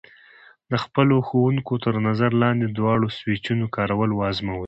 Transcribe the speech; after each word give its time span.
د 0.71 0.73
خپلو 0.83 1.15
ښوونکي 1.27 1.75
تر 1.85 1.95
نظر 2.07 2.31
لاندې 2.41 2.65
د 2.67 2.73
دواړو 2.79 3.07
سویچونو 3.17 3.65
کارول 3.75 4.11
وازموئ. 4.15 4.59